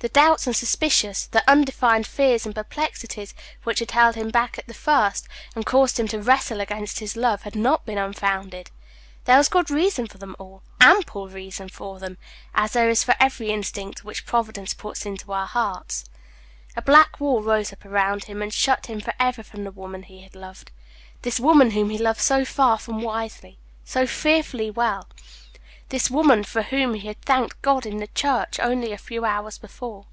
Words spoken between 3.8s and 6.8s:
had held him back at the first, and caused him to wrestle